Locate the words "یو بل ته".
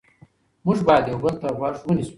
1.11-1.47